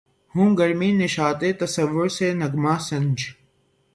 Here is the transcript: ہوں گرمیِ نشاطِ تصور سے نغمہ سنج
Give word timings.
ہوں 0.33 0.49
گرمیِ 0.57 0.89
نشاطِ 1.01 1.41
تصور 1.59 2.07
سے 2.17 2.27
نغمہ 2.33 2.75
سنج 2.87 3.17